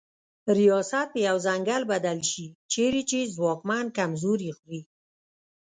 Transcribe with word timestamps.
ریاست 0.57 1.07
په 1.13 1.19
یو 1.27 1.37
ځنګل 1.45 1.81
بدل 1.91 2.17
سي 2.31 2.45
چیري 2.71 3.03
چي 3.09 3.19
ځواکمن 3.35 3.85
کمزوري 3.97 4.51
خوري 4.57 4.81